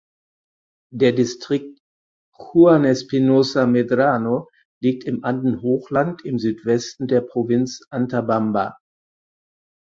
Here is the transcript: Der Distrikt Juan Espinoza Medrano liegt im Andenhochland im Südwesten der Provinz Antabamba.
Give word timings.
Der 0.91 1.11
Distrikt 1.11 1.77
Juan 2.35 2.85
Espinoza 2.85 3.67
Medrano 3.67 4.49
liegt 4.81 5.03
im 5.03 5.23
Andenhochland 5.23 6.25
im 6.25 6.39
Südwesten 6.39 7.05
der 7.07 7.21
Provinz 7.21 7.81
Antabamba. 7.91 8.79